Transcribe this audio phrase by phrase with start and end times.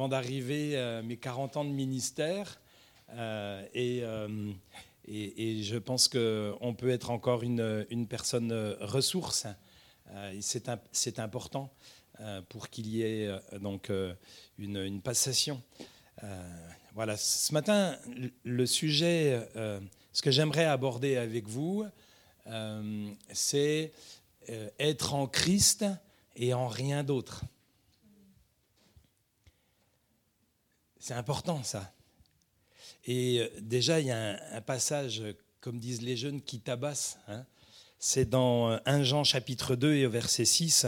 [0.00, 2.58] avant d'arriver à mes 40 ans de ministère.
[3.10, 4.50] Euh, et, euh,
[5.04, 8.50] et, et, je pense qu'on peut être encore une, une personne
[8.80, 9.46] ressource.
[10.12, 11.70] Euh, C'est important
[12.20, 13.92] euh, pour qu'il y ait euh, donc
[14.58, 15.60] une, une passation.
[16.94, 17.94] voilà, ce matin,
[18.44, 19.46] le sujet,
[20.14, 21.84] ce que j'aimerais aborder avec vous,
[23.34, 23.92] c'est
[24.78, 25.84] être en Christ
[26.36, 27.44] et en rien d'autre.
[31.00, 31.92] C'est important ça.
[33.06, 35.22] Et déjà, il y a un, passage,
[35.62, 37.18] comme disent les jeunes, qui tabasse.
[37.26, 37.46] Hein.
[37.98, 40.86] C'est dans 1 Jean chapitre 2 et au verset 6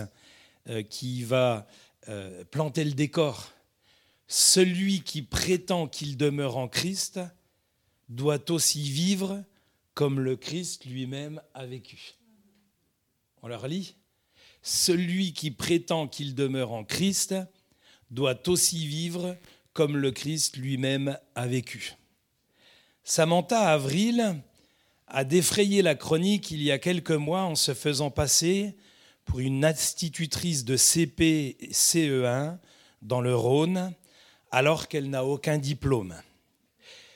[0.69, 1.67] euh, qui va
[2.09, 3.53] euh, planter le décor.
[4.29, 7.19] Celui qui prétend qu'il demeure en Christ
[8.11, 9.43] doit aussi vivre
[9.95, 12.15] comme le Christ lui-même a vécu.
[13.43, 13.97] On leur lit
[14.63, 17.35] Celui qui prétend qu'il demeure en Christ
[18.11, 19.37] doit aussi vivre
[19.73, 21.97] comme le Christ lui-même a vécu.
[23.05, 24.37] Samantha Avril
[25.09, 28.77] a défrayé la chronique il y a quelques mois en se faisant passer
[29.25, 32.59] pour une institutrice de CP CE1
[33.03, 33.93] dans le Rhône
[34.51, 36.15] alors qu'elle n'a aucun diplôme.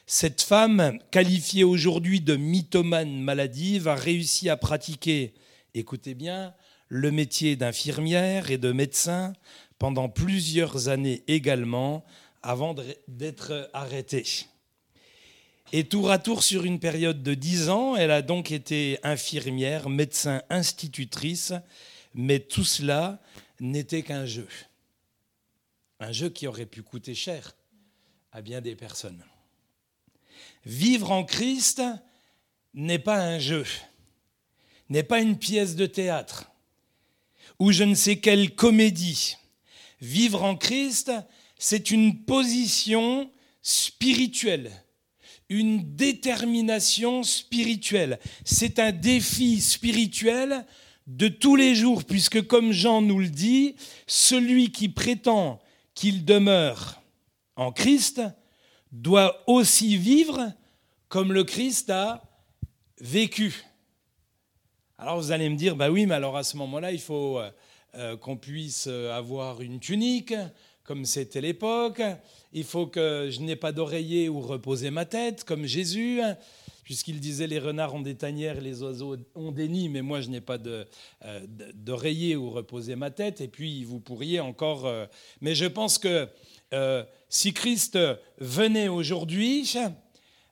[0.07, 5.35] Cette femme, qualifiée aujourd'hui de mythomane maladive, a réussi à pratiquer,
[5.75, 6.55] écoutez bien,
[6.89, 9.33] le métier d'infirmière et de médecin
[9.79, 12.05] pendant plusieurs années également
[12.47, 12.75] avant
[13.09, 14.47] d'être arrêtée.
[15.73, 19.89] Et tour à tour sur une période de dix ans, elle a donc été infirmière,
[19.89, 21.53] médecin, institutrice,
[22.15, 23.21] mais tout cela
[23.59, 24.47] n'était qu'un jeu.
[25.99, 27.57] Un jeu qui aurait pu coûter cher
[28.31, 29.25] à bien des personnes.
[30.65, 31.83] Vivre en Christ
[32.75, 33.65] n'est pas un jeu,
[34.89, 36.51] n'est pas une pièce de théâtre
[37.59, 39.37] ou je ne sais quelle comédie.
[40.01, 41.11] Vivre en Christ,
[41.69, 43.29] c'est une position
[43.61, 44.71] spirituelle
[45.49, 48.19] une détermination spirituelle.
[48.45, 50.67] C'est un défi spirituel
[51.07, 53.77] de tous les jours, puisque comme Jean nous le dit,
[54.09, 55.61] celui qui prétend
[55.95, 57.01] qu'il demeure
[57.55, 58.23] en Christ
[58.91, 60.53] doit aussi vivre
[61.09, 62.25] comme le Christ a
[63.01, 63.65] vécu.
[64.99, 67.51] Alors vous allez me dire, bah oui, mais alors à ce moment-là, il faut euh,
[67.95, 70.35] euh, qu'on puisse avoir une tunique,
[70.87, 72.01] comme c'était l'époque.
[72.53, 76.21] Il faut que je n'ai pas d'oreiller où reposer ma tête, comme Jésus,
[76.85, 80.31] puisqu'il disait les renards ont des tanières, les oiseaux ont des nids, mais moi je
[80.31, 80.85] n'ai pas euh,
[81.75, 83.41] d'oreiller où reposer ma tête.
[83.41, 84.87] Et puis vous pourriez encore.
[84.87, 85.07] Euh,
[85.41, 86.29] mais je pense que
[86.73, 87.99] euh, si Christ
[88.39, 89.77] venait aujourd'hui,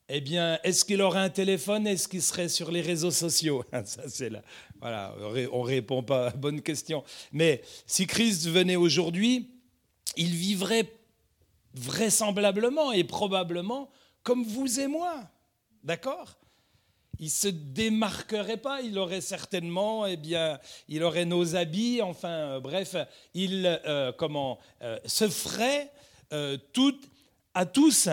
[0.08, 3.64] eh bien, est-ce qu'il aurait un téléphone Est-ce qu'il serait sur les réseaux sociaux?
[3.84, 4.42] Ça, c'est là.
[4.80, 5.14] Voilà,
[5.52, 7.04] on répond pas à bonne question.
[7.32, 9.53] Mais si Christ venait aujourd'hui,
[10.16, 10.92] il vivrait
[11.74, 13.90] vraisemblablement et probablement
[14.22, 15.22] comme vous et moi.
[15.82, 16.38] D'accord?
[17.20, 20.58] Il se démarquerait pas, il aurait certainement, eh bien,
[20.88, 22.96] il aurait nos habits, enfin, euh, bref,
[23.34, 25.90] il euh, comment euh, se ferait
[26.72, 26.98] tout
[27.52, 28.08] à tous.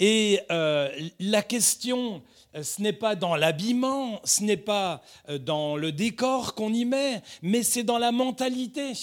[0.00, 2.22] Et la question,
[2.54, 5.02] ce n'est pas dans l'habillement, ce n'est pas
[5.40, 8.94] dans le décor qu'on y met, mais c'est dans la mentalité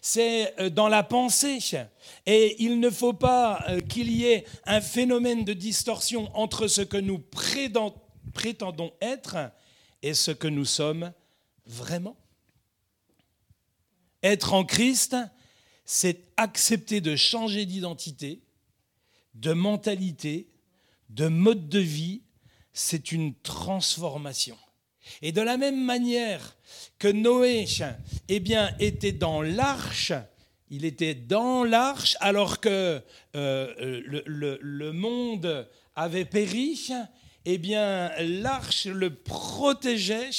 [0.00, 1.58] c'est euh, dans la pensée.
[2.26, 6.80] Et il ne faut pas euh, qu'il y ait un phénomène de distorsion entre ce
[6.80, 9.36] que nous prétendons être
[10.02, 11.12] et ce que nous sommes
[11.66, 12.16] vraiment.
[14.22, 15.16] Être en Christ,
[15.84, 18.40] c'est accepter de changer d'identité,
[19.34, 20.48] de mentalité,
[21.10, 22.22] de mode de vie.
[22.72, 24.56] C'est une transformation.
[25.20, 26.56] Et de la même manière
[26.98, 27.66] que Noé
[28.28, 28.42] eh
[28.78, 30.12] était dans l'arche,
[30.70, 33.00] il était dans l'arche alors que
[33.36, 36.90] euh, le, le, monde avait péri,
[37.44, 40.30] eh bien, l'arche le protégeait,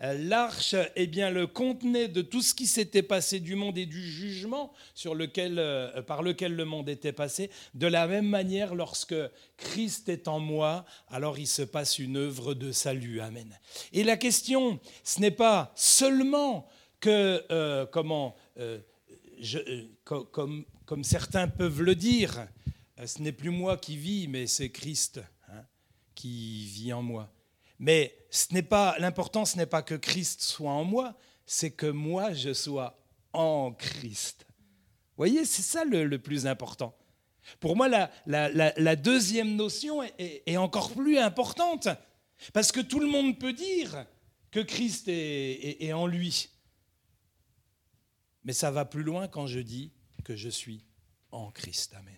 [0.00, 4.02] l'arche, eh bien, le contenait de tout ce qui s'était passé du monde et du
[4.02, 7.50] jugement sur lequel, euh, par lequel le monde était passé.
[7.74, 9.14] De la même manière, lorsque
[9.56, 13.20] Christ est en moi, alors il se passe une œuvre de salut.
[13.20, 13.58] Amen.
[13.92, 16.68] Et la question, ce n'est pas seulement
[17.00, 18.78] que, euh, comment, euh,
[20.04, 22.46] comme, comme certains peuvent le dire,
[23.04, 25.20] ce n'est plus moi qui vis, mais c'est Christ
[26.22, 27.32] qui vit en moi.
[27.80, 31.86] Mais ce n'est pas l'important, ce n'est pas que Christ soit en moi, c'est que
[31.86, 32.96] moi je sois
[33.32, 34.46] en Christ.
[34.48, 36.96] Vous voyez, c'est ça le, plus important.
[37.58, 41.88] Pour moi, la, la, deuxième notion est, encore plus importante,
[42.52, 44.06] parce que tout le monde peut dire
[44.52, 46.50] que Christ est, est en lui.
[48.44, 49.90] Mais ça va plus loin quand je dis
[50.22, 50.84] que je suis
[51.32, 51.94] en Christ.
[51.94, 52.14] Amen.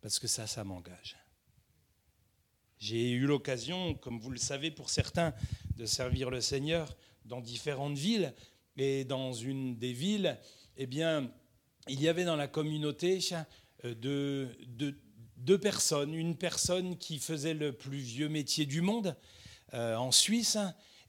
[0.00, 1.21] Parce que ça, ça m'engage.
[2.82, 5.32] J'ai eu l'occasion, comme vous le savez pour certains,
[5.76, 8.34] de servir le Seigneur dans différentes villes.
[8.76, 10.36] Et dans une des villes,
[10.76, 11.30] eh bien,
[11.86, 13.20] il y avait dans la communauté
[13.84, 16.12] euh, deux, personnes.
[16.12, 19.16] Une personne qui faisait le plus vieux métier du monde
[19.74, 20.58] euh, en Suisse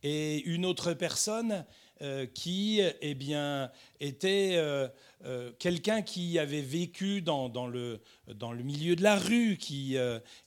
[0.04, 1.66] et une autre personne
[2.04, 3.72] euh, qui eh bien,
[4.02, 4.90] était euh,
[5.24, 9.96] euh, quelqu'un qui avait vécu dans, le, dans le milieu de la rue, qui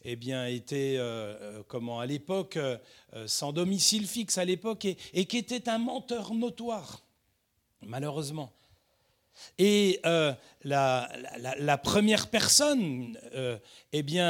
[0.05, 1.01] eh bien, était
[1.67, 2.59] comment, à l'époque
[3.25, 7.01] sans domicile fixe à l'époque et qui était un menteur notoire,
[7.81, 8.53] malheureusement.
[9.59, 10.33] Et euh,
[10.65, 13.57] la, première personne euh,
[13.93, 14.27] eh bien,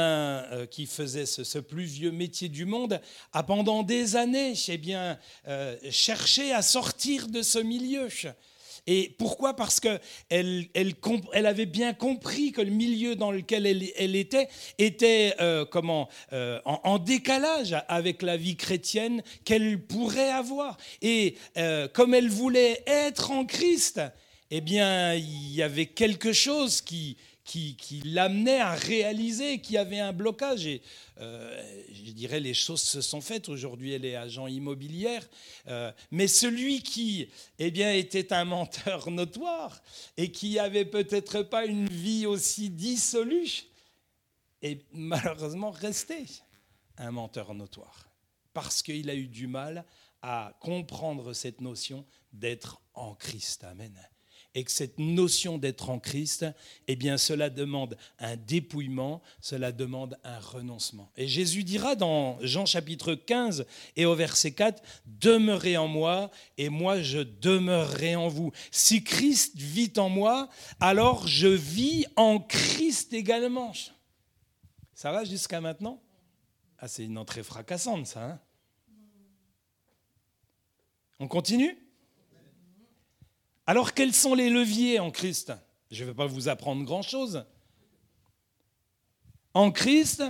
[0.51, 3.01] euh, qui faisait ce, plus vieux métier du monde
[3.33, 5.17] a pendant des années eh bien,
[5.89, 8.07] cherché à sortir de ce milieu.
[8.89, 9.53] Et pourquoi?
[9.53, 9.99] Parce qu'elle
[10.29, 15.35] elle, avait bien compris que le milieu dans lequel elle, était était
[15.71, 20.77] comment, en, en, décalage avec la vie chrétienne qu'elle pourrait avoir.
[21.01, 21.35] Et
[21.93, 23.99] comme elle voulait être en Christ,
[24.49, 27.17] eh bien, il y avait quelque chose qui,
[27.47, 30.65] qui, l'amenait à réaliser qu'il y avait un blocage.
[30.65, 30.81] Et
[31.19, 33.49] euh, je dirais, les choses se sont faites.
[33.49, 35.27] Aujourd'hui, elle est agent immobilière.
[35.67, 39.81] Euh, mais celui qui eh bien, était un menteur notoire
[40.17, 43.63] et qui avait peut-être pas une vie aussi dissolue,
[44.61, 46.25] est malheureusement resté
[46.97, 48.09] un menteur notoire.
[48.53, 49.85] Parce qu'il a eu du mal
[50.21, 53.63] à comprendre cette notion d'être en Christ.
[53.63, 53.93] Amen
[54.55, 56.45] et que cette notion d'être en Christ,
[56.87, 61.11] eh bien, cela demande un dépouillement, cela demande un renoncement.
[61.15, 63.65] Et Jésus dira dans Jean chapitre 15
[63.95, 68.51] et au verset 4, Demeurez en moi et moi je demeurerai en vous.
[68.71, 73.73] Si Christ vit en moi, alors je vis en Christ également.
[74.93, 76.01] Ça va jusqu'à maintenant?
[76.79, 78.23] Ah, c'est une entrée fracassante, ça.
[78.23, 78.39] Hein?
[81.19, 81.77] On continue?
[83.67, 85.51] Alors quels sont les leviers en Christ?
[85.91, 87.45] Je ne vais pas vous apprendre grand-chose.
[89.53, 90.23] En Christ,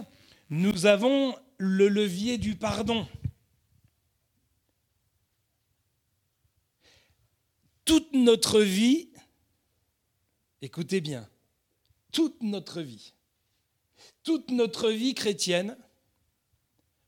[0.49, 3.07] nous avons le levier du pardon.
[7.85, 9.09] Toute notre vie,
[10.61, 11.29] écoutez bien,
[12.11, 13.13] toute notre vie,
[14.23, 15.77] toute notre vie chrétienne,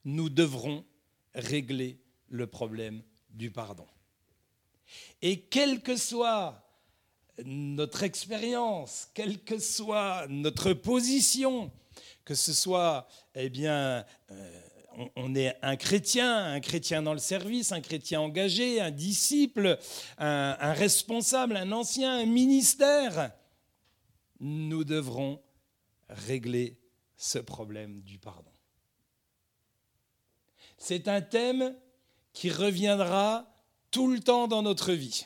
[0.05, 0.85] nous devrons
[1.33, 3.87] régler le problème du pardon.
[5.21, 6.65] Et quelle que soit
[7.45, 11.71] notre expérience, quelle que soit notre position,
[12.25, 14.61] que ce soit, eh bien, euh,
[15.15, 19.77] on, est un chrétien, un chrétien dans le service, un chrétien engagé, un disciple,
[20.17, 23.31] un, un responsable, un ancien, un ministère,
[24.39, 25.41] nous devrons
[26.09, 26.77] régler
[27.17, 28.51] ce problème du pardon.
[30.77, 31.75] C'est un thème
[32.31, 33.48] qui reviendra
[33.91, 35.25] tout le temps dans notre vie.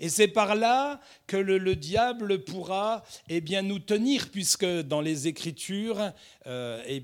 [0.00, 5.28] Et c'est par là que le, diable pourra eh bien, nous tenir, puisque dans les
[5.28, 6.12] Écritures,
[6.46, 7.02] euh, eh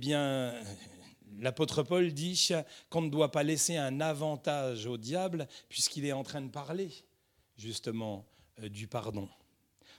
[1.39, 2.49] l'apôtre Paul dit
[2.89, 6.91] qu'on ne doit pas laisser un avantage au diable, puisqu'il est en train de parler
[7.57, 8.27] justement
[8.63, 9.29] euh, du pardon.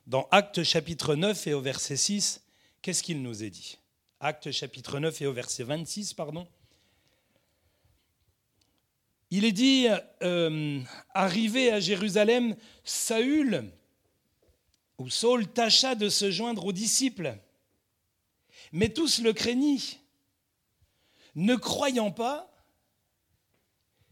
[0.07, 2.41] Dans Actes chapitre 9 et au verset 6,
[2.81, 3.77] qu'est-ce qu'il nous est dit?
[4.19, 6.47] Actes chapitre 9 et au verset 26, pardon?
[9.33, 9.87] Il est dit,
[10.23, 10.81] euh,
[11.13, 13.71] arrivé à Jérusalem, Saül,
[14.97, 17.39] ou Saul tâcha de se joindre aux disciples,
[18.73, 19.99] mais tous le craignit,
[21.35, 22.53] ne croyant pas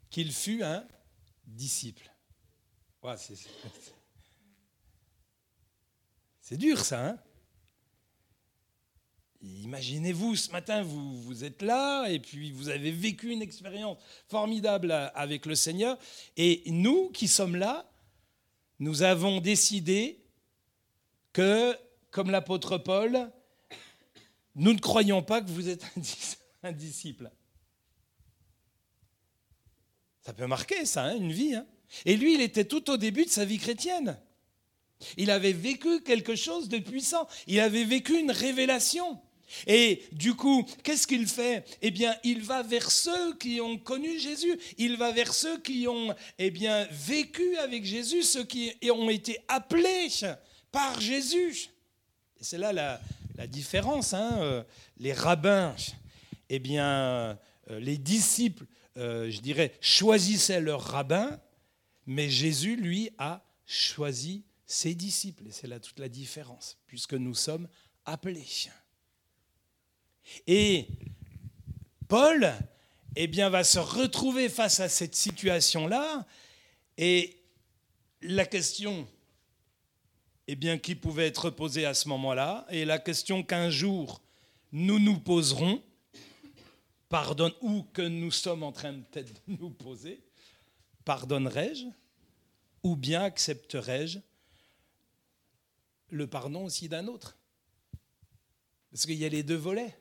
[0.10, 0.88] qu'il fût un
[1.46, 2.10] disciple.
[6.42, 7.20] c'est dur ça, hein?
[9.42, 14.92] Imaginez-vous, ce matin, vous, vous êtes là et puis vous avez vécu une expérience formidable
[15.16, 15.98] avec le Seigneur.
[16.36, 17.90] Et nous qui sommes là,
[18.80, 20.20] nous avons décidé
[21.32, 21.78] que,
[22.12, 23.32] comme l'apôtre Paul,
[24.56, 25.86] nous ne croyons pas que vous êtes
[26.64, 27.32] un disciple.
[30.22, 31.56] Ça peut marquer ça, hein, une vie.
[31.56, 31.66] Hein.
[32.06, 34.20] Et lui, il était tout au début de sa vie chrétienne.
[35.16, 37.28] Il avait vécu quelque chose de puissant.
[37.48, 39.20] Il avait vécu une révélation.
[39.68, 41.66] Et du coup, qu'est-ce qu'il fait?
[41.82, 44.58] Eh bien, il va vers ceux qui ont connu Jésus.
[44.78, 49.40] Il va vers ceux qui ont eh bien, vécu avec Jésus, ceux qui ont été
[49.48, 50.10] appelés
[50.72, 51.70] par Jésus.
[52.42, 54.14] C'est là la, différence.
[54.14, 54.64] Hein, euh,
[54.98, 55.76] les rabbins,
[56.50, 57.38] eh bien,
[57.70, 58.66] euh, les disciples,
[58.98, 61.40] euh, je dirais, choisissaient leur rabbin,
[62.06, 65.48] mais Jésus, lui, a choisi ses disciples.
[65.48, 67.68] Et c'est là toute la différence, puisque nous sommes
[68.06, 68.48] appelés.
[70.48, 70.88] Et
[72.08, 72.54] Paul
[73.16, 76.26] eh bien, va se retrouver face à cette situation-là.
[76.98, 77.38] Et
[78.22, 79.08] la question
[80.48, 84.22] eh bien, qui pouvait être posée à ce moment-là, et la question qu'un jour
[84.72, 85.84] nous nous poserons,
[87.08, 90.22] pardonne, ou que nous sommes en train de nous poser,
[91.06, 91.86] pardonnerai-je
[92.84, 94.20] ou bien accepterai-je
[96.10, 97.38] le pardon aussi d'un autre?
[98.90, 99.99] Parce qu'il y a les deux volets.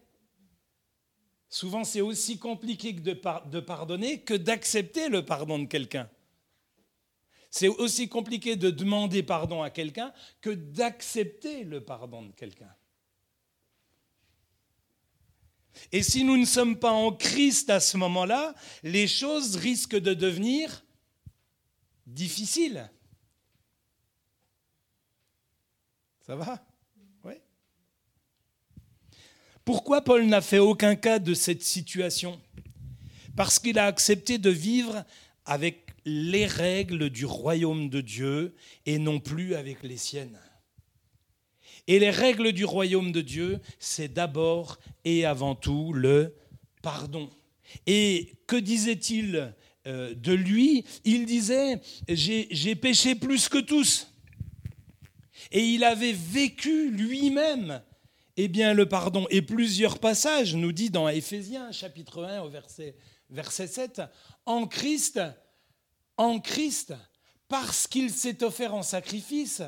[1.49, 6.09] Souvent, c'est aussi compliqué de, pardonner que d'accepter le pardon de quelqu'un.
[7.51, 10.13] C'est aussi compliqué de demander pardon à quelqu'un
[10.43, 12.75] que d'accepter le pardon de quelqu'un.
[15.93, 20.13] Et si nous ne sommes pas en Christ à ce moment-là, les choses risquent de
[20.13, 20.85] devenir
[22.07, 22.91] difficiles.
[26.21, 26.63] Ça va
[27.25, 27.35] Oui.
[29.69, 32.41] Pourquoi Paul n'a fait aucun cas de cette situation?
[33.37, 35.05] Parce qu'il a accepté de vivre
[35.45, 38.55] avec les règles du royaume de Dieu
[38.87, 40.39] et non plus avec les siennes.
[41.87, 46.35] Et les règles du royaume de Dieu, c'est d'abord et avant tout le
[46.81, 47.29] pardon.
[47.87, 49.55] Et que disait-il
[49.87, 50.87] euh, de lui?
[51.05, 54.11] Il disait, j'ai péché plus que tous.
[55.53, 57.83] Et il avait vécu lui-même
[58.41, 59.27] eh bien, le pardon.
[59.31, 62.95] Et plusieurs passages nous dit dans Éphésiens chapitre 1 au verset,
[63.31, 64.03] verset 7,
[64.47, 65.21] en Christ,
[66.17, 66.95] en Christ,
[67.49, 69.63] parce qu'il s'est offert en sacrifice,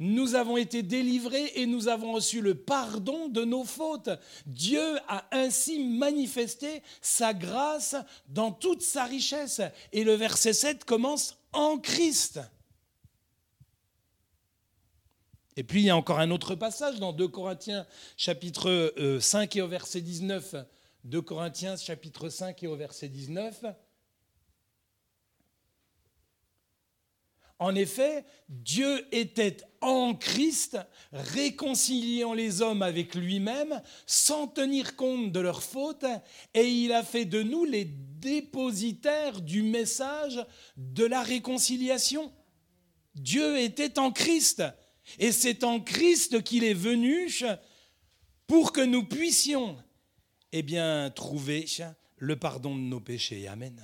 [0.00, 4.10] nous avons été délivrés et nous avons reçu le pardon de nos fautes.
[4.44, 7.94] Dieu a ainsi manifesté sa grâce
[8.28, 9.62] dans toute sa richesse.
[9.92, 12.40] Et le verset 7 commence en Christ.
[15.56, 17.86] Et puis il y a encore un autre passage dans 2 Corinthiens
[18.16, 20.56] chapitre 5 euh, et au verset 19.
[21.04, 23.64] 2 Corinthiens chapitre 5 et au verset 19.
[27.58, 30.76] En effet, Dieu était en Christ,
[31.12, 36.04] réconciliant les hommes avec lui-même, sans tenir compte de leurs fautes,
[36.52, 40.44] et il a fait de nous les dépositaires du message
[40.76, 42.30] de la réconciliation.
[43.14, 44.62] Dieu était en Christ,
[45.18, 47.30] et c'est en Christ qu'il est venu
[48.46, 49.76] pour que nous puissions
[50.52, 51.66] eh bien, trouver
[52.16, 53.48] le pardon de nos péchés.
[53.48, 53.78] Amen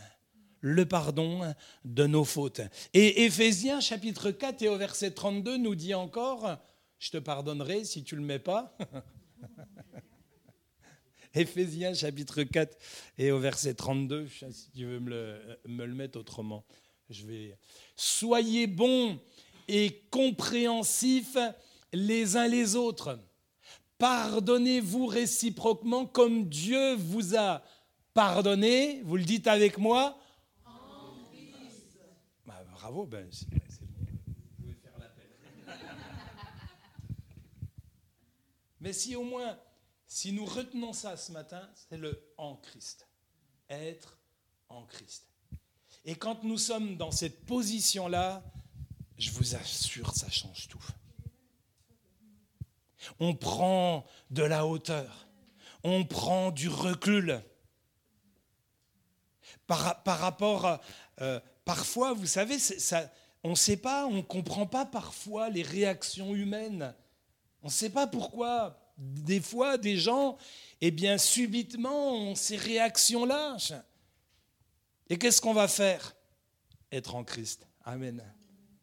[0.62, 2.62] le pardon de nos fautes.
[2.94, 6.56] Et Éphésiens chapitre 4 et au verset 32 nous dit encore,
[6.98, 8.74] je te pardonnerai si tu ne le mets pas.
[11.34, 12.78] Éphésiens chapitre 4
[13.18, 16.64] et au verset 32, si tu veux me le, me le mettre autrement.
[17.10, 17.58] Je vais.
[17.96, 19.20] Soyez bons
[19.68, 21.36] et compréhensifs
[21.92, 23.18] les uns les autres.
[23.98, 27.62] Pardonnez-vous réciproquement comme Dieu vous a
[28.14, 29.02] pardonné.
[29.04, 30.18] Vous le dites avec moi
[32.82, 33.46] bravo, ben, c'est.
[33.48, 34.92] Vous pouvez faire.
[38.80, 39.56] Mais si au moins,
[40.08, 43.08] si nous retenons ça ce matin, c'est le en Christ.
[43.68, 44.18] Être
[44.68, 45.28] en Christ.
[46.04, 48.42] Et quand nous sommes dans cette position-là,
[49.18, 50.84] je vous assure, ça change tout.
[53.18, 55.28] On prend de la hauteur,
[55.82, 57.42] on prend du recul
[59.66, 60.80] par, par rapport
[61.20, 63.10] euh, parfois, vous savez, ça,
[63.44, 66.94] on ne sait pas, on ne comprend pas parfois les réactions humaines.
[67.62, 70.36] On ne sait pas pourquoi, des fois, des gens,
[70.80, 73.56] eh bien, subitement, ont ces réactions-là.
[75.08, 76.14] Et qu'est-ce qu'on va faire?
[76.90, 77.66] Être en Christ.
[77.84, 78.22] Amen.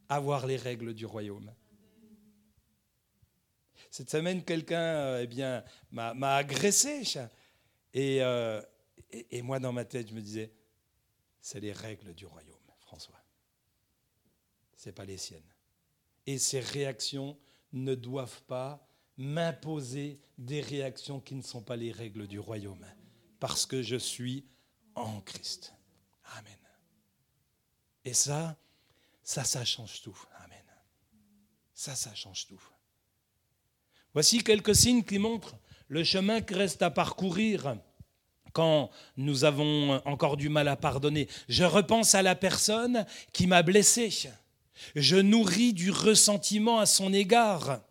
[0.09, 1.53] Avoir les règles du royaume.
[3.91, 7.03] Cette semaine, quelqu'un euh, eh bien, m'a agressé.
[7.95, 8.61] Euh,
[9.11, 10.51] et, et moi, dans ma tête, je me disais,
[11.41, 12.59] c'est les règles du royaume
[14.79, 15.53] ce pas les siennes.
[16.25, 17.37] Et ces réactions
[17.73, 18.87] ne doivent pas
[19.17, 22.85] m'imposer des réactions qui ne sont pas les règles du royaume,
[23.39, 24.45] parce que je suis
[24.95, 25.73] en Christ.
[26.37, 26.57] Amen.
[28.05, 28.57] Et ça,
[29.29, 30.17] ça, ça change tout.
[30.43, 30.57] Amen.
[31.75, 32.59] Ça, ça change tout.
[34.15, 35.55] Voici quelques signes qui montrent
[35.87, 37.75] le chemin qui reste à parcourir
[38.53, 41.27] quand nous avons encore du mal à pardonner.
[41.47, 44.09] Je repense à la personne qui m'a blessé.
[44.95, 47.81] Je nourris du ressentiment à son égard.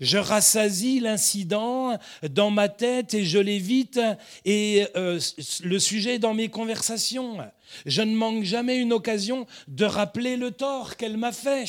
[0.00, 1.98] Je rassasie l'incident
[2.30, 4.00] dans ma tête et je l'évite
[4.44, 5.20] et euh,
[5.62, 7.38] le sujet dans mes conversations.
[7.86, 11.64] Je ne manque jamais une occasion de rappeler le tort qu'elle m'a fait.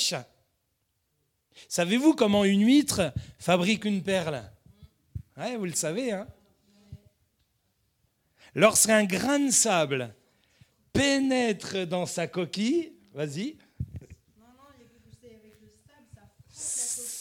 [1.67, 4.43] Savez-vous comment une huître fabrique une perle?
[5.37, 6.27] Ouais, Vous le savez, hein?
[8.53, 10.15] Lorsqu'un grain de sable
[10.93, 13.57] pénètre dans sa coquille, vas-y.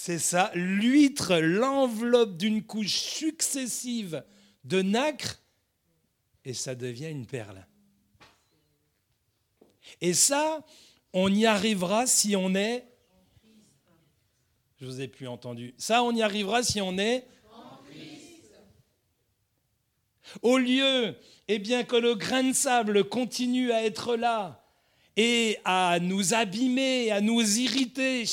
[0.06, 4.22] C'est ça, l'huître l'enveloppe d'une couche successive
[4.64, 5.40] de nacre
[6.44, 7.66] et ça devient une perle.
[10.02, 10.62] Et ça,
[11.14, 12.86] on y arrivera si on est.
[14.78, 15.74] Je vous ai plus entendu.
[15.78, 17.26] Ça, on y arrivera si on est.
[20.42, 21.16] Au lieu,
[21.48, 24.66] eh bien, que le grain de sable continue à être là
[25.16, 28.26] et à nous abîmer, à nous irriter,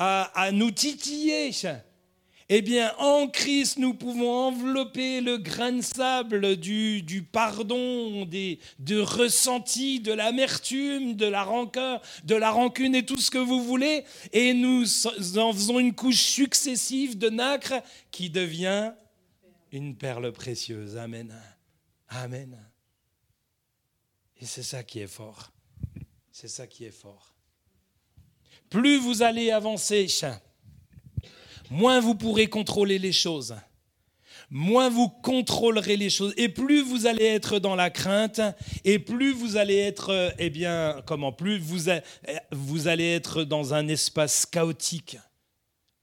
[0.00, 1.50] à, nous titiller,
[2.48, 8.58] eh bien, en Christ, nous pouvons envelopper le grain de sable du, du pardon, des,
[8.78, 13.62] de ressenti, de l'amertume, de la rancœur, de la rancune et tout ce que vous
[13.62, 14.84] voulez, et nous
[15.36, 17.74] en faisons une couche successive de nacre
[18.10, 18.92] qui devient
[19.70, 20.96] une perle précieuse.
[20.96, 21.32] Amen.
[22.08, 22.58] Amen.
[24.40, 25.52] Et c'est ça qui est fort.
[26.32, 27.34] C'est ça qui est fort.
[28.70, 30.06] Plus vous allez avancer,
[31.70, 33.56] moins vous pourrez contrôler les choses,
[34.48, 38.40] moins vous contrôlerez les choses, et plus vous allez être dans la crainte,
[38.84, 41.90] et plus vous allez être, eh bien, comment, plus vous,
[42.52, 45.18] vous allez être dans un espace chaotique.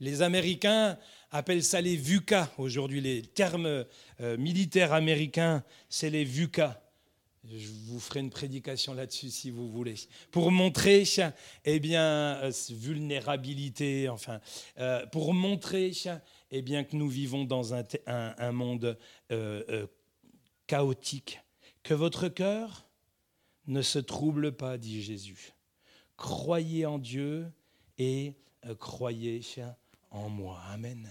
[0.01, 0.97] Les Américains
[1.31, 3.85] appellent ça les VUCA aujourd'hui, les termes
[4.19, 6.81] euh, militaires américains, c'est les VUCA.
[7.49, 9.95] Je vous ferai une prédication là-dessus si vous voulez.
[10.31, 11.03] Pour montrer,
[11.63, 14.41] eh bien, euh, vulnérabilité, enfin,
[14.79, 15.91] euh, pour montrer,
[16.51, 18.97] eh bien, que nous vivons dans un, monde
[19.31, 19.87] euh,
[20.65, 21.39] chaotique.
[21.83, 22.89] Que votre cœur
[23.67, 25.53] ne se trouble pas, dit Jésus.
[26.17, 27.45] Croyez en Dieu
[27.97, 28.33] et
[28.79, 29.41] croyez
[30.11, 30.59] en moi.
[30.69, 31.07] Amen.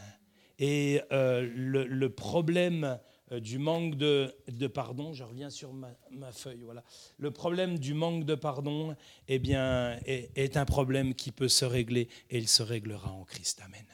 [0.58, 2.98] Et le, problème
[3.30, 4.32] du manque de,
[4.72, 6.84] pardon, je reviens sur ma, feuille, voilà.
[7.18, 12.08] Le problème du manque de pardon eh bien, est, un problème qui peut se régler
[12.30, 13.60] et il se réglera en Christ.
[13.64, 13.86] Amen.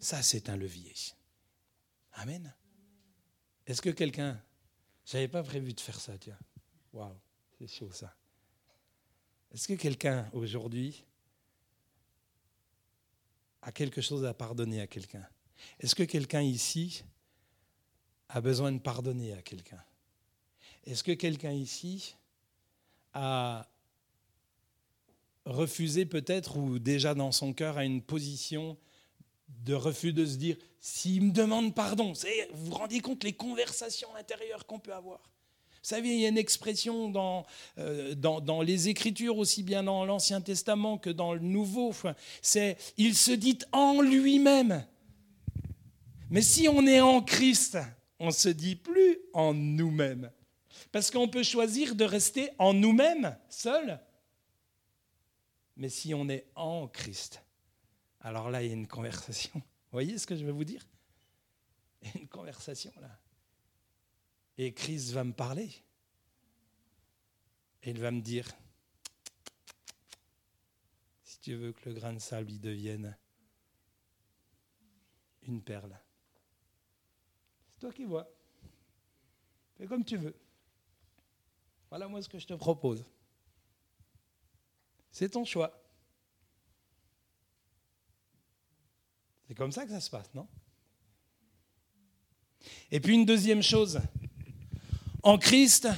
[0.00, 0.92] Ça, c'est un levier.
[2.14, 2.54] Amen.
[3.66, 4.42] Est-ce que quelqu'un.
[5.04, 6.38] J'avais pas prévu de faire ça, tiens.
[6.92, 7.18] Waouh,
[7.58, 8.14] c'est chaud ça.
[9.52, 11.04] Est-ce que quelqu'un aujourd'hui
[13.62, 15.26] a quelque chose à pardonner à quelqu'un?
[15.80, 17.04] Est-ce que quelqu'un ici
[18.32, 19.82] a besoin de pardonner à quelqu'un
[20.86, 22.16] Est-ce que quelqu'un ici
[23.12, 23.68] a
[25.44, 28.78] refusé peut-être ou déjà dans son cœur a une position
[29.64, 32.14] de refus de se dire s'il me demande pardon,
[32.52, 35.18] vous vous rendez compte les conversations intérieures qu'on peut avoir?
[35.18, 37.12] Vous savez, il y a une expression
[37.78, 41.92] euh, dans, dans, les Écritures, aussi bien dans l'Ancien Testament que dans le Nouveau.
[42.40, 44.86] C'est il se dit en lui-même.
[46.30, 47.78] Mais si on est en Christ,
[48.22, 50.30] on se dit plus en nous-mêmes.
[50.92, 54.00] Parce qu'on peut choisir de rester en nous-mêmes, seuls.
[55.76, 57.42] Mais si on est en Christ,
[58.20, 59.50] alors là, il y a une conversation.
[59.54, 60.86] Vous voyez ce que je veux vous dire?
[62.00, 63.10] Il y a une conversation là.
[64.56, 65.68] Et Christ va me parler.
[67.82, 68.46] Et il va me dire,
[71.24, 73.16] si tu veux que le grain de sable y devienne
[75.42, 75.98] une perle,
[77.82, 78.32] toi qui vois.
[79.76, 80.36] Fais comme tu veux.
[81.90, 83.04] Voilà moi ce que je te propose.
[85.10, 85.82] C'est ton choix.
[89.48, 90.46] C'est comme ça que ça se passe, non?
[92.92, 94.00] Et puis une deuxième chose.
[95.24, 95.88] En Christ,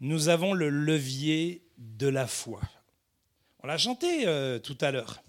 [0.00, 2.60] nous avons le levier de la foi.
[3.60, 5.22] On l'a chanté euh, tout à l'heure.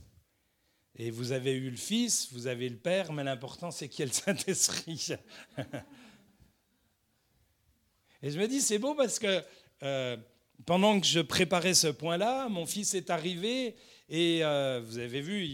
[0.98, 4.04] Et vous avez eu le Fils, vous avez le Père, mais l'important c'est qu'il y
[4.04, 5.10] ait le Saint-Esprit.
[8.22, 9.44] Et je me dis, c'est beau parce que
[9.84, 10.18] euh,
[10.66, 13.76] pendant que je préparais ce point-là, mon fils est arrivé
[14.10, 15.48] et euh, vous avez vu,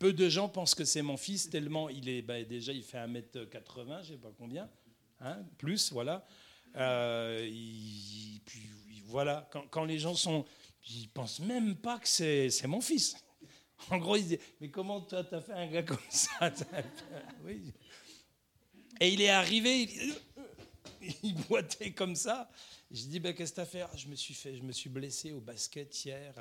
[0.00, 2.98] peu de gens pensent que c'est mon fils, tellement il est, bah, déjà il fait
[2.98, 4.68] 1m80, je sais pas combien,
[5.20, 6.26] hein, plus, voilà.
[6.76, 7.46] Euh,
[8.44, 8.70] puis
[9.06, 10.44] voilà, quand, les gens sont,
[10.90, 13.16] ils pensent même pas que c'est mon fils.
[13.90, 16.52] En gros, il dit Mais comment toi, tu as fait un gars comme ça
[17.44, 17.72] oui.
[19.00, 19.88] Et il est arrivé,
[21.22, 22.50] il, boitait comme ça.
[22.90, 23.86] Je dis ben, Qu'est-ce que tu as fait?
[23.96, 26.34] Je, me suis fait je me suis blessé au basket hier.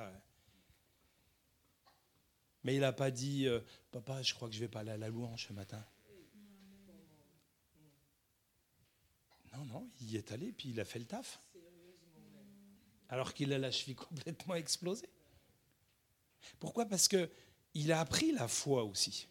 [2.63, 3.59] Mais il n'a pas dit euh,
[3.91, 5.83] Papa, je crois que je vais pas aller à la louange ce matin.
[9.55, 11.39] Non, non, il y est allé, puis il a fait le taf.
[13.09, 15.09] Alors qu'il a la cheville complètement explosée.
[16.59, 16.85] Pourquoi?
[16.85, 17.29] Parce que
[17.73, 19.27] il a appris la foi aussi.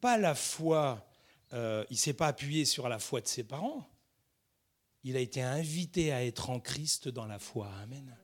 [0.00, 1.06] Pas la foi,
[1.52, 3.88] euh, il ne s'est pas appuyé sur la foi de ses parents.
[5.02, 7.70] Il a été invité à être en Christ dans la foi.
[7.82, 8.16] Amen.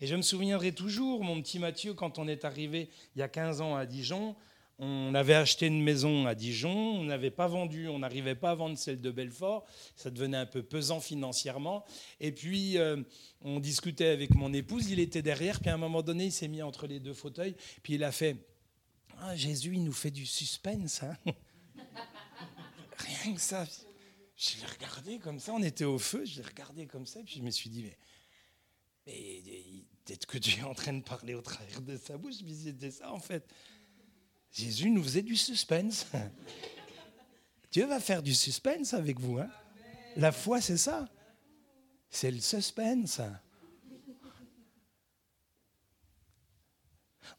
[0.00, 3.28] Et je me souviendrai toujours, mon petit Mathieu, quand on est arrivé il y a
[3.28, 4.36] 15 ans à Dijon,
[4.78, 8.54] on avait acheté une maison à Dijon, on n'avait pas vendu, on n'arrivait pas à
[8.54, 11.84] vendre celle de Belfort, ça devenait un peu pesant financièrement.
[12.20, 13.02] Et puis, euh,
[13.40, 16.48] on discutait avec mon épouse, il était derrière, puis à un moment donné, il s'est
[16.48, 18.36] mis entre les deux fauteuils, puis il a fait
[19.20, 21.02] ah, Jésus, il nous fait du suspense.
[21.02, 21.16] Hein
[22.98, 23.64] Rien que ça.
[24.36, 27.36] Je l'ai regardé comme ça, on était au feu, je l'ai regardé comme ça, puis
[27.36, 27.96] je me suis dit Mais,
[29.06, 29.42] mais
[30.04, 32.90] peut-être que Dieu est en train de parler au travers de sa bouche, mais c'était
[32.90, 33.48] ça en fait.
[34.54, 36.06] Jésus nous faisait du suspense.
[37.72, 39.38] Dieu va faire du suspense avec vous.
[39.38, 39.48] Hein.
[40.16, 41.08] La foi, c'est ça.
[42.08, 43.20] C'est le suspense.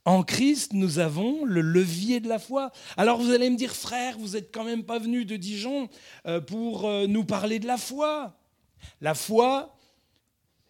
[0.03, 2.71] En Christ, nous avons le levier de la foi.
[2.97, 5.87] Alors vous allez me dire, frère, vous n'êtes quand même pas venu de Dijon
[6.25, 8.37] euh, pour euh, nous parler de la foi.
[8.99, 9.77] La foi,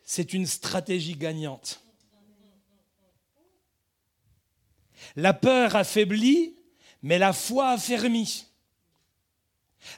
[0.03, 1.81] c'est une stratégie gagnante.
[5.15, 6.55] La peur affaiblit,
[7.01, 8.45] mais la foi affermit.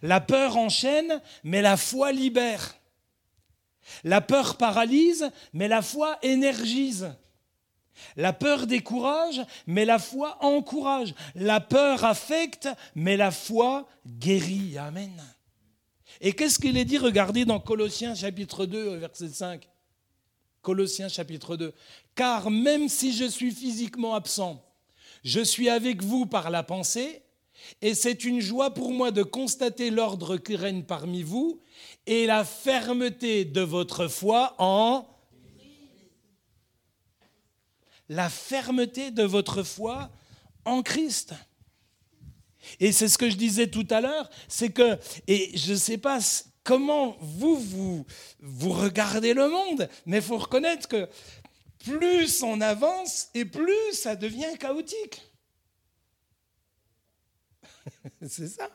[0.01, 2.77] La peur enchaîne, mais la foi libère.
[4.03, 7.13] La peur paralyse, mais la foi énergise.
[8.15, 11.15] La peur décourage, mais la foi encourage.
[11.35, 14.77] La peur affecte, mais la foi guérit.
[14.77, 15.23] Amen.
[16.21, 16.97] Et qu'est-ce qu'il est dit?
[16.97, 19.67] Regardez dans Colossiens chapitre 2, verset 5.
[20.61, 21.73] Colossiens chapitre 2.
[22.15, 24.63] Car même si je suis physiquement absent,
[25.23, 27.21] je suis avec vous par la pensée,
[27.81, 31.61] et c'est une joie pour moi de constater l'ordre qui règne parmi vous
[32.05, 35.05] et la fermeté de votre foi en...
[38.09, 40.09] La fermeté de votre foi
[40.63, 41.33] en Christ.
[42.79, 45.97] Et c'est ce que je disais tout à l'heure, c'est que, et je ne sais
[45.97, 46.19] pas
[46.63, 48.05] comment vous, vous,
[48.39, 51.07] vous regardez le monde, mais il faut reconnaître que
[51.79, 55.21] plus on avance et plus ça devient chaotique.
[58.27, 58.69] C'est ça.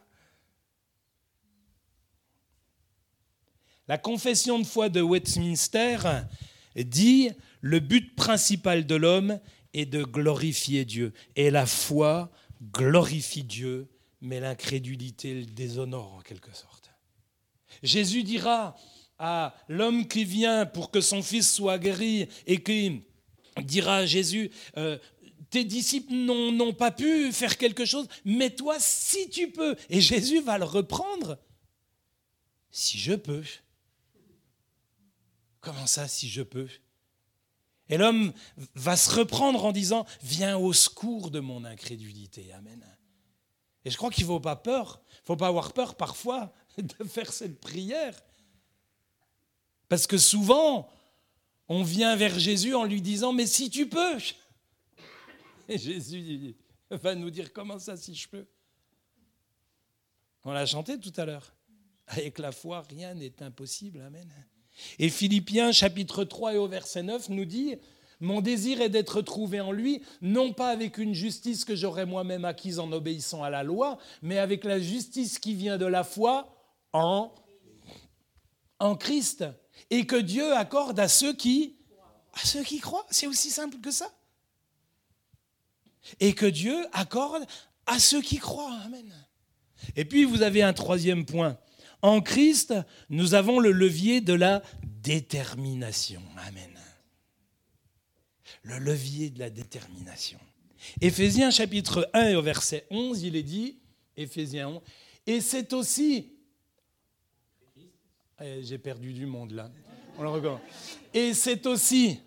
[3.88, 5.98] La confession de foi de Westminster
[6.76, 9.40] dit le but principal de l'homme
[9.74, 11.12] est de glorifier Dieu.
[11.36, 12.30] Et la foi
[12.72, 13.88] glorifie Dieu,
[14.20, 16.90] mais l'incrédulité le déshonore en quelque sorte.
[17.82, 18.76] Jésus dira
[19.24, 23.04] à l'homme qui vient pour que son fils soit guéri et qui
[23.62, 24.98] dira à Jésus, euh,
[25.48, 29.76] tes disciples n'ont pas pu faire quelque chose, mais toi, si tu peux.
[29.88, 31.38] Et Jésus va le reprendre.
[32.72, 33.44] Si je peux.
[35.60, 36.68] Comment ça, si je peux?
[37.88, 38.32] Et l'homme
[38.74, 42.52] va se reprendre en disant, viens au secours de mon incrédulité.
[42.54, 42.84] Amen.
[43.84, 46.52] Et je crois qu'il ne faut pas peur, il ne faut pas avoir peur parfois
[46.78, 48.20] de faire cette prière.
[49.92, 50.88] Parce que souvent,
[51.68, 54.16] on vient vers Jésus en lui disant, mais si tu peux.
[55.68, 56.56] Et Jésus
[56.88, 58.46] va nous dire, comment ça si je peux?
[60.44, 61.52] On l'a chanté tout à l'heure.
[62.06, 64.00] Avec la foi, rien n'est impossible.
[64.00, 64.26] Amen.
[64.98, 67.76] Et Philippiens chapitre 3 et au verset 9 nous dit,
[68.18, 72.46] mon désir est d'être trouvé en lui, non pas avec une justice que j'aurais moi-même
[72.46, 76.56] acquise en obéissant à la loi, mais avec la justice qui vient de la foi
[76.94, 77.30] en,
[78.78, 79.44] en Christ
[79.90, 81.76] et que Dieu accorde à ceux qui,
[82.80, 83.06] croient.
[83.10, 84.10] C'est aussi simple que ça.
[86.20, 87.44] Et que Dieu accorde
[87.86, 88.78] à ceux qui croient.
[88.84, 89.12] Amen.
[89.96, 91.58] Et puis vous avez un troisième point.
[92.00, 92.74] En Christ,
[93.10, 94.62] nous avons le levier de la
[95.02, 96.22] détermination.
[96.48, 96.70] Amen.
[98.62, 100.38] Le levier de la détermination.
[101.00, 103.78] Éphésiens chapitre 1 et au verset 11, il est dit,
[104.16, 104.80] Éphésiens 11,
[105.26, 106.31] et c'est aussi
[108.44, 109.70] eh, j'ai perdu du monde là.
[110.18, 110.60] On le recommence.
[111.14, 112.18] Et c'est aussi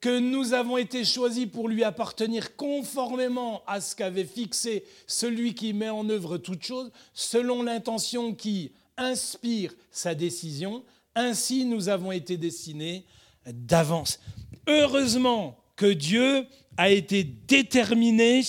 [0.00, 5.72] que nous avons été choisis pour lui appartenir conformément à ce qu'avait fixé celui qui
[5.72, 10.84] met en œuvre toute chose, selon l'intention qui inspire sa décision.
[11.14, 13.04] Ainsi, nous avons été destinés
[13.46, 14.20] d'avance.
[14.66, 16.46] Heureusement que Dieu
[16.76, 18.42] a été déterminé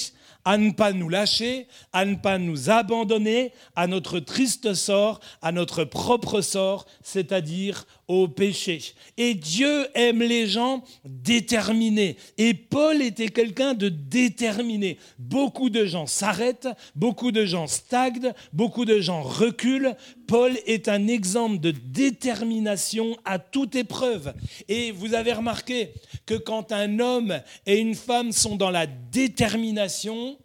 [0.46, 5.52] à ne pas nous lâcher, à ne pas nous abandonner à notre triste sort, à
[5.52, 8.82] notre propre sort, c'est-à-dire au péché.
[9.16, 12.18] Et Dieu aime les gens déterminés.
[12.38, 14.98] Et Paul était quelqu'un de déterminé.
[15.18, 19.96] Beaucoup de gens s'arrêtent, beaucoup de gens stagnent, beaucoup de gens reculent.
[20.28, 24.34] Paul est un exemple de détermination à toute épreuve.
[24.68, 25.94] Et vous avez remarqué
[26.26, 30.38] que quand un homme et une femme sont dans la détermination,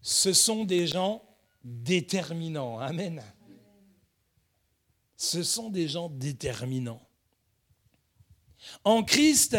[0.00, 1.22] ce sont des gens
[1.62, 2.78] déterminants.
[2.78, 3.22] Amen.
[5.16, 7.02] Ce sont des gens déterminants.
[8.84, 9.56] En Christ,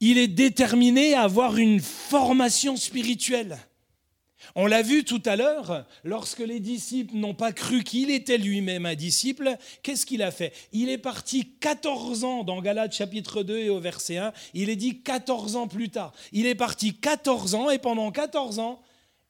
[0.00, 3.58] il est déterminé à avoir une formation spirituelle.
[4.54, 8.86] On l'a vu tout à l'heure, lorsque les disciples n'ont pas cru qu'il était lui-même
[8.86, 10.52] un disciple, qu'est-ce qu'il a fait?
[10.72, 14.76] Il est parti 14 ans dans Galates chapitre 2 et au verset 1, il est
[14.76, 16.12] dit 14 ans plus tard.
[16.32, 18.80] Il est parti 14 ans et pendant 14 ans,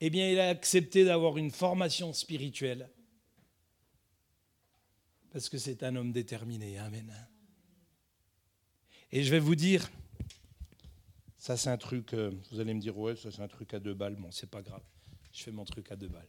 [0.01, 2.89] eh bien, il a accepté d'avoir une formation spirituelle.
[5.31, 6.79] Parce que c'est un homme déterminé.
[6.79, 7.13] Amen.
[9.13, 9.91] Et je vais vous dire,
[11.39, 13.81] ça c'est un truc, euh, vous allez me dire, ouais, ça c'est un truc à
[13.81, 14.17] deux balles.
[14.17, 14.83] Bon, c'est pas grave.
[15.33, 16.29] Je fais mon truc à deux balles.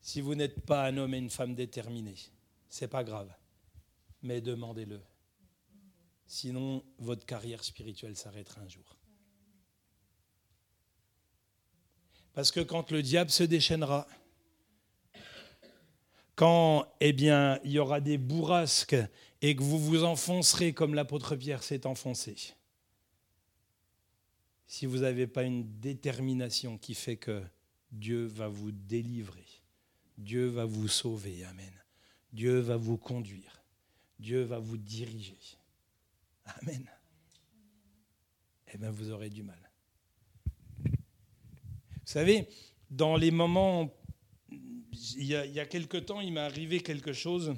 [0.00, 2.16] Si vous n'êtes pas un homme et une femme déterminés,
[2.68, 3.32] c'est pas grave.
[4.22, 5.00] Mais demandez-le.
[6.26, 8.96] Sinon, votre carrière spirituelle s'arrêtera un jour.
[12.32, 14.06] Parce que quand le diable se déchaînera,
[16.40, 18.96] quand eh bien, il y aura des bourrasques
[19.42, 22.54] et que vous vous enfoncerez comme l'apôtre Pierre s'est enfoncé,
[24.66, 27.42] si vous n'avez pas une détermination qui fait que
[27.92, 29.44] Dieu va vous délivrer,
[30.16, 31.74] Dieu va vous sauver, Amen.
[32.32, 33.62] Dieu va vous conduire,
[34.18, 35.36] Dieu va vous diriger.
[36.62, 36.88] Amen.
[38.72, 39.58] Eh bien, vous aurez du mal.
[40.86, 42.48] Vous savez,
[42.88, 43.94] dans les moments,
[45.16, 47.54] il y a, quelque temps, il m'est arrivé quelque chose.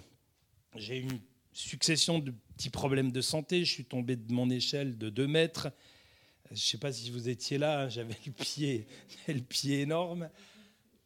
[0.76, 1.20] J'ai eu une
[1.52, 3.64] succession de petits problèmes de santé.
[3.64, 5.68] Je suis tombé de mon échelle de 2 mètres.
[6.46, 8.86] Je ne sais pas si vous étiez là, hein, j'avais le pied,
[9.28, 10.28] le pied énorme.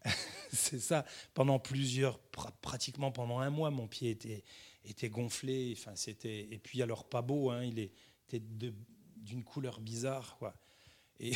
[0.53, 1.05] C'est ça.
[1.35, 2.19] Pendant plusieurs,
[2.61, 5.75] pratiquement pendant un mois, mon pied était, gonflé.
[5.77, 7.51] Enfin, et puis alors pas beau.
[7.51, 10.39] Hein, il était d'une couleur bizarre.
[11.21, 11.33] Et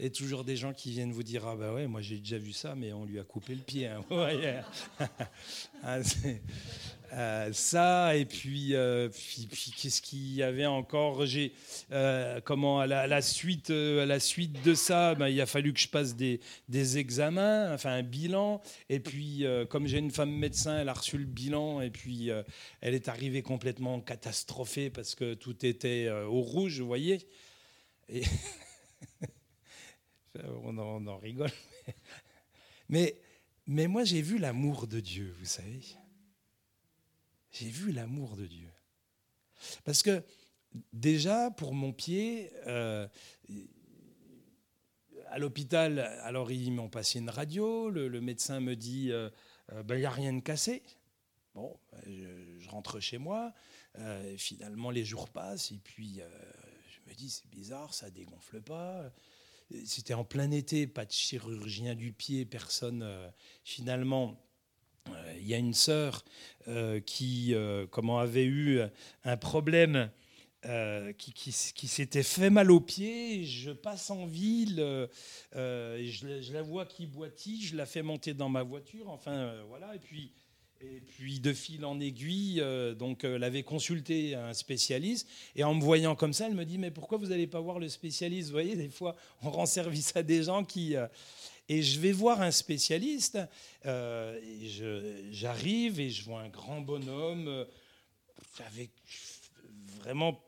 [0.00, 2.18] il y a toujours des gens qui viennent vous dire Ah, bah ouais, moi j'ai
[2.18, 3.86] déjà vu ça, mais on lui a coupé le pied.
[3.86, 4.02] Hein.
[5.82, 5.98] Ah,
[7.14, 11.24] euh, ça, et puis, euh, puis, qu'est-ce qu'il y avait encore?
[11.24, 11.52] J'ai
[11.90, 15.80] euh, comment à la, suite, à la suite de ça, ben, il a fallu que
[15.80, 18.60] je passe des, des examens, enfin un bilan.
[18.90, 22.30] Et puis, comme j'ai une femme médecin, elle a reçu le bilan, et puis
[22.80, 27.26] elle est arrivée complètement catastrophée parce que tout était au rouge, vous voyez.
[30.44, 31.52] on, en, rigole.
[32.88, 33.14] Mais,
[33.66, 35.80] mais moi, j'ai vu l'amour de Dieu, vous savez.
[37.52, 38.70] J'ai vu l'amour de Dieu.
[39.84, 40.22] Parce que
[40.92, 43.06] déjà, pour mon pied, euh,
[45.28, 49.30] à l'hôpital, alors ils m'ont passé une radio, le, médecin me dit, il euh,
[49.88, 50.82] n'y euh, a rien de cassé.
[51.54, 53.52] Bon, je, rentre chez moi,
[54.36, 56.20] finalement les jours passent, et puis
[57.10, 59.12] me dis, c'est bizarre, ça dégonfle pas.
[59.84, 63.02] C'était en plein été, pas de chirurgien du pied, personne.
[63.02, 63.28] Euh,
[63.62, 64.40] finalement,
[65.08, 66.24] euh, il y a une sœur
[66.68, 67.54] euh, qui
[67.90, 68.80] comment, avait eu
[69.24, 70.10] un problème.
[71.16, 73.44] qui, qui, s'était fait mal au pied.
[73.44, 75.08] Je passe en ville,
[75.54, 79.08] je, je, la vois qui boitille, je la fais monter dans ma voiture.
[79.08, 79.94] Enfin, voilà.
[79.94, 80.32] Et puis,
[80.82, 85.28] et puis de fil en aiguille, euh, donc euh, elle avait consulté un spécialiste.
[85.54, 87.78] Et en me voyant comme ça, elle me dit mais pourquoi vous n'allez pas voir
[87.78, 88.48] le spécialiste?
[88.48, 90.96] Vous voyez, des fois, on rend service à des gens qui.
[90.96, 91.06] Euh,
[91.68, 93.38] et je vais voir un spécialiste.
[93.84, 97.66] J'arrive et je vois un grand bonhomme
[98.66, 98.90] avec
[100.00, 100.42] vraiment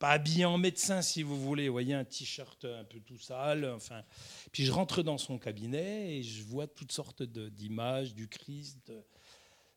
[0.00, 1.68] pas habillé en médecin si vous voulez.
[1.68, 3.64] Vous voyez un t-shirt un peu tout sale.
[3.64, 4.02] Enfin,
[4.50, 8.92] puis je rentre dans son cabinet et je vois toutes sortes d'images du Christ.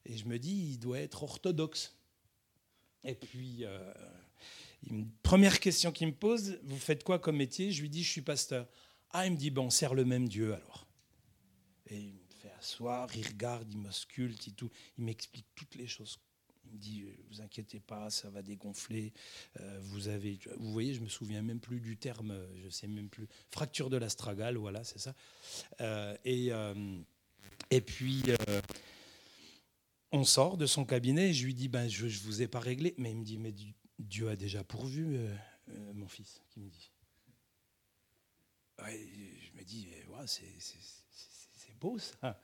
[0.06, 1.96] Et je me dis, il doit être orthodoxe.
[3.06, 3.94] Et puis, euh,
[5.22, 7.72] première question qu'il me pose, vous faites quoi comme métier?
[7.72, 8.68] Je lui dis, je suis pasteur.
[9.12, 10.88] Ah, il me dit, bon, on sert le même Dieu alors.
[11.88, 14.54] Et il me fait asseoir, il regarde, il m'ausculte, il,
[14.98, 16.20] il m'explique toutes les choses.
[16.66, 19.14] Il me dit, euh, vous inquiétez pas, ça va dégonfler.
[19.60, 23.10] Euh, vous avez, vous voyez, je me souviens même plus du terme, je sais même
[23.10, 23.28] plus.
[23.52, 25.14] Fracture de l'astragale, voilà, c'est ça.
[26.26, 26.52] et,
[27.70, 28.24] et puis
[30.14, 32.60] on sort de son cabinet et je lui dis ben, Je ne vous ai pas
[32.60, 32.94] réglé.
[32.98, 33.54] Mais il me dit Mais
[34.00, 35.36] Dieu a déjà pourvu, euh,
[35.70, 36.92] euh, mon fils, qui me dit.
[38.80, 42.40] je me dis ouais, C'est beau ça.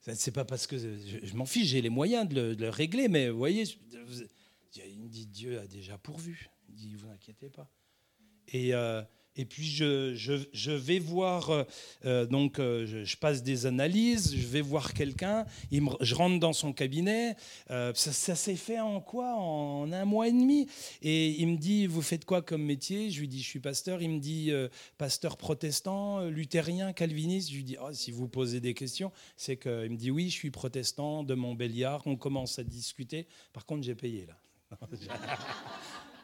[0.00, 3.64] c'est pas parce que je, m'en fiche, j'ai les moyens de le, régler, mais voyez,
[4.76, 6.50] il me dit Dieu a déjà pourvu.
[6.68, 7.68] Il dit vous inquiétez pas.
[8.48, 9.02] Et euh,
[9.36, 10.14] et puis je,
[10.52, 11.64] je, vais voir, euh,
[12.04, 16.72] euh, donc euh, je, passe des analyses, je vais voir quelqu'un, je rentre dans son
[16.72, 17.36] cabinet.
[17.68, 19.34] ça, s'est fait en quoi?
[19.36, 20.66] En un mois et demi.
[21.02, 23.10] Et il me dit, vous faites quoi comme métier?
[23.10, 24.02] Je lui dis, je suis pasteur.
[24.02, 24.52] Il me dit,
[24.98, 27.50] pasteur protestant, luthérien, calviniste.
[27.50, 30.28] Je lui dis, oh, si vous posez des questions, c'est que il me dit, oui,
[30.28, 32.02] je suis protestant de Montbéliard.
[32.06, 33.26] On commence à discuter.
[33.52, 34.36] Par contre, j'ai payé là.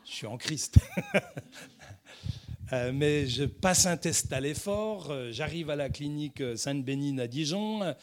[0.05, 0.79] je suis en Christ.
[2.73, 7.21] Euh, mais je passe un test à l'effort, euh, j'arrive à la clinique euh, Sainte-Bénigne
[7.21, 7.95] à Dijon,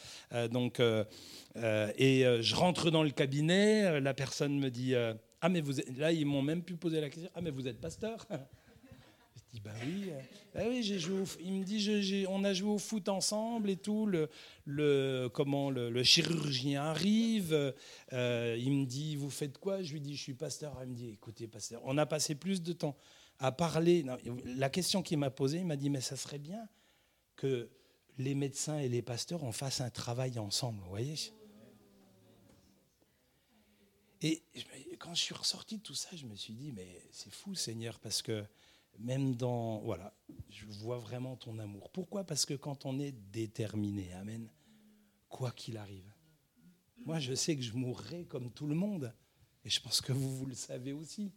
[0.50, 4.94] donc, et je rentre dans le cabinet, la personne me dit
[5.40, 5.96] Ah, mais vous êtes...
[5.98, 7.30] là, ils m'ont même pu poser la question.
[7.34, 8.26] Ah, mais vous êtes pasteur?
[9.36, 10.10] Je dis Bah oui,
[10.54, 14.06] bah oui j'ai joué il me dit On a joué au foot ensemble et tout,
[14.06, 17.74] le, comment, le, chirurgien arrive,
[18.10, 19.82] il me dit Vous faites quoi?
[19.82, 20.76] Je lui dis Je suis pasteur.
[20.82, 22.96] Il me dit Écoutez, pasteur, on a passé plus de temps
[23.38, 24.04] à parler.
[24.44, 26.68] la question qu'il m'a posée, il m'a dit, mais ça serait bien
[27.36, 27.68] que
[28.18, 31.16] les médecins et les pasteurs, on fasse un travail ensemble, vous voyez
[34.22, 34.42] Et
[34.98, 37.98] quand je suis ressorti de tout ça, je me suis dit, mais c'est fou Seigneur,
[37.98, 38.44] parce que
[38.98, 39.80] même dans...
[39.80, 40.14] Voilà,
[40.48, 41.90] je vois vraiment ton amour.
[41.90, 42.24] Pourquoi?
[42.24, 44.48] Parce que quand on est déterminé, Amen,
[45.28, 46.10] quoi qu'il arrive,
[47.04, 49.12] moi je sais que je mourrai comme tout le monde,
[49.64, 51.32] et je pense que vous, vous le savez aussi.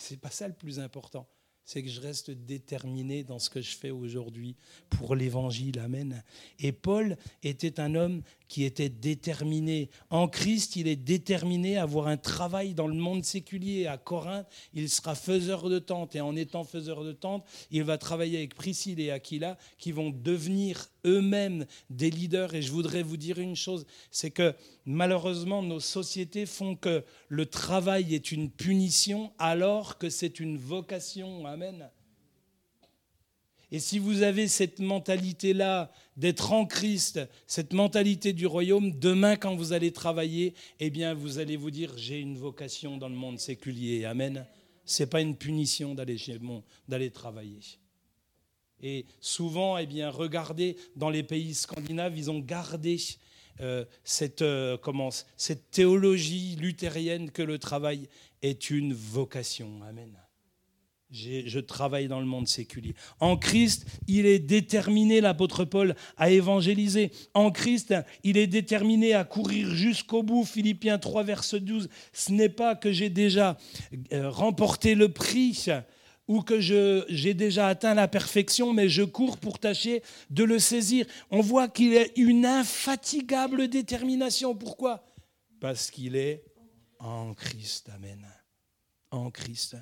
[0.00, 1.28] C'est pas ça le plus important.
[1.64, 4.56] C'est que je reste déterminé dans ce que je fais aujourd'hui
[4.88, 5.78] pour l'évangile.
[5.78, 6.24] Amen.
[6.58, 9.90] Et Paul était un homme qui était déterminé.
[10.10, 13.86] En Christ, il est déterminé à avoir un travail dans le monde séculier.
[13.86, 16.16] À Corinthe, il sera faiseur de tente.
[16.16, 20.10] Et en étant faiseur de tente, il va travailler avec Priscille et Aquila qui vont
[20.10, 22.52] devenir eux-mêmes des leaders.
[22.54, 27.46] Et je voudrais vous dire une chose, c'est que malheureusement, nos sociétés font que le
[27.46, 31.46] travail est une punition alors que c'est une vocation.
[31.46, 31.88] Amen.
[33.72, 39.54] Et si vous avez cette mentalité-là d'être en Christ, cette mentalité du royaume, demain quand
[39.54, 43.38] vous allez travailler, eh bien vous allez vous dire j'ai une vocation dans le monde
[43.38, 44.04] séculier.
[44.04, 44.44] Amen.
[44.84, 46.38] C'est pas une punition d'aller chez
[46.88, 47.60] d'aller travailler.
[48.82, 52.96] Et souvent, eh bien, regardez dans les pays scandinaves, ils ont gardé
[53.60, 54.78] euh, cette, euh,
[55.36, 58.08] cette théologie luthérienne que le travail
[58.42, 59.82] est une vocation.
[59.82, 60.16] Amen
[61.10, 62.94] je travaille dans le monde séculier.
[63.18, 67.10] En Christ, il est déterminé, l'apôtre Paul, à évangéliser.
[67.34, 70.44] En Christ, il est déterminé à courir jusqu'au bout.
[70.44, 71.88] Philippiens 3, verset 12.
[72.12, 73.58] Ce n'est pas que j'ai déjà
[74.12, 75.68] euh, remporté le prix
[76.28, 81.06] ou que j'ai déjà atteint la perfection, mais je cours pour tâcher de le saisir.
[81.32, 84.54] On voit qu'il a une infatigable détermination.
[84.54, 85.04] Pourquoi?
[85.58, 86.44] Parce qu'il est
[87.00, 87.90] en Christ.
[87.92, 88.24] Amen.
[89.10, 89.76] En Christ.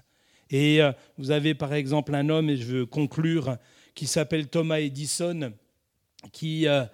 [0.50, 3.56] Et euh, vous avez par exemple un homme, et je veux conclure,
[3.94, 5.52] qui s'appelle Thomas Edison,
[6.32, 6.84] qui euh,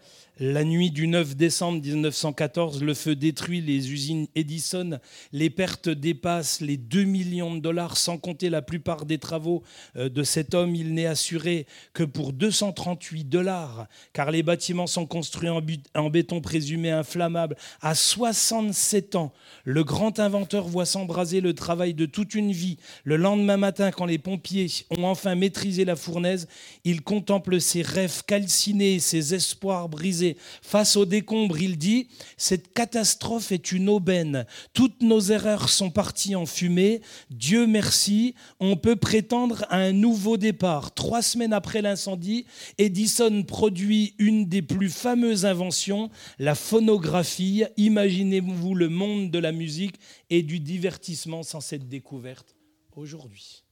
[0.40, 4.98] la nuit du 9 décembre 1914, le feu détruit les usines Edison.
[5.32, 9.62] Les pertes dépassent les 2 millions de dollars, sans compter la plupart des travaux
[9.96, 10.74] euh, de cet homme.
[10.74, 16.90] Il n'est assuré que pour 238 dollars, car les bâtiments sont construits en, béton présumé
[16.90, 17.56] inflammable.
[17.80, 22.78] À 67 ans, le grand inventeur voit s'embraser le travail de toute une vie.
[23.04, 26.48] Le lendemain matin, quand les pompiers ont enfin maîtrisé la fournaise,
[26.82, 30.23] il contemple ses rêves calcinés, ses espoirs brisés
[30.62, 34.46] Face aux décombres, il dit, cette catastrophe est une aubaine.
[34.72, 37.00] Toutes nos erreurs sont parties en fumée.
[37.30, 40.94] Dieu merci, on peut prétendre à un nouveau départ.
[40.94, 42.46] Trois semaines après l'incendie,
[42.78, 47.64] Edison produit une des plus fameuses inventions, la phonographie.
[47.76, 49.96] Imaginez-vous le monde de la musique
[50.30, 52.54] et du divertissement sans cette découverte
[52.96, 53.64] aujourd'hui.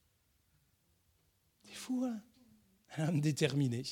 [1.65, 2.21] C'est fou, hein?
[2.99, 3.83] Un déterminé.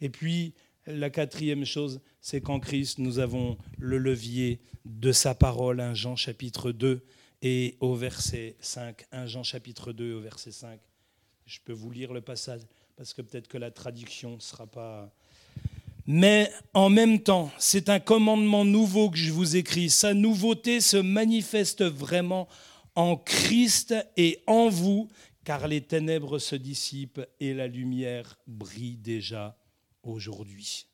[0.00, 0.54] Et puis,
[0.86, 6.16] la quatrième chose, c'est qu'en Christ, nous avons le levier de sa parole, 1 Jean
[6.16, 7.04] chapitre 2
[7.42, 9.06] et au verset 5.
[9.12, 10.80] 1 Jean chapitre 2 au verset 5.
[11.46, 12.62] Je peux vous lire le passage
[12.96, 15.12] parce que peut-être que la traduction ne sera pas...
[16.06, 19.88] Mais en même temps, c'est un commandement nouveau que je vous écris.
[19.88, 22.48] Sa nouveauté se manifeste vraiment
[22.96, 25.08] en Christ et en vous,
[25.44, 29.56] car les ténèbres se dissipent et la lumière brille déjà
[30.02, 30.86] aujourd'hui.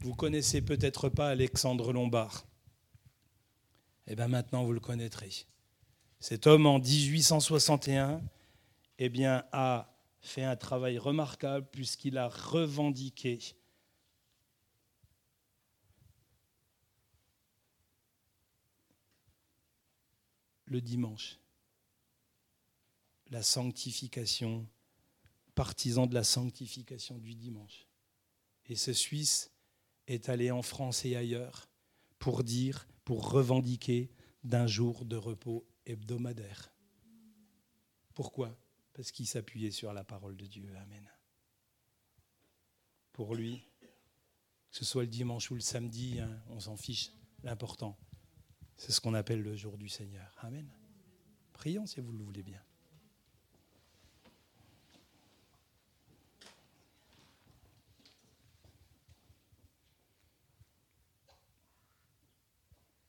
[0.00, 2.46] Vous connaissez peut-être pas Alexandre Lombard.
[4.06, 5.46] Eh bien maintenant, vous le connaîtrez.
[6.18, 8.22] Cet homme, en 1861,
[8.98, 13.38] eh a fait un travail remarquable puisqu'il a revendiqué
[20.66, 21.38] le dimanche,
[23.30, 24.66] la sanctification
[25.60, 27.86] partisan de la sanctification du dimanche.
[28.64, 29.52] Et ce Suisse
[30.06, 31.68] est allé en France et ailleurs
[32.18, 34.10] pour dire, pour revendiquer
[34.42, 36.72] d'un jour de repos hebdomadaire.
[38.14, 38.58] Pourquoi?
[38.94, 40.74] Parce qu'il s'appuyait sur la parole de Dieu.
[40.78, 41.06] Amen.
[43.12, 47.12] Pour lui, que ce soit le dimanche ou le samedi, hein, on s'en fiche.
[47.42, 47.98] L'important,
[48.78, 50.34] c'est ce qu'on appelle le jour du Seigneur.
[50.38, 50.72] Amen.
[51.52, 52.64] Prions si vous le voulez bien.